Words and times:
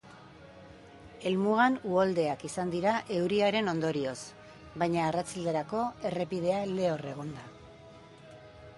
Helmugan 1.31 1.77
uholdeak 1.89 2.47
izan 2.49 2.73
dira 2.77 2.95
euriaren 3.19 3.71
ondorioz, 3.75 4.17
baina 4.83 5.07
arratsalderako 5.13 5.87
errepidea 6.13 6.67
lehor 6.75 7.09
egon 7.17 7.35
da. 7.41 7.51